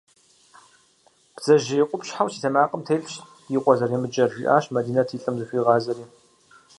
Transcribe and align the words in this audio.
Бдзэжьей 1.35 1.87
къупщхьэу 1.89 2.29
си 2.33 2.39
тэмакъым 2.43 2.81
телъщ 2.87 3.15
ди 3.51 3.57
къуэр 3.63 3.77
зэремыджэр,– 3.79 4.31
жиӀащ 4.37 4.65
Мадинэт, 4.73 5.09
и 5.15 5.17
лӀым 5.21 5.35
зыхуигъазэри. 5.39 6.05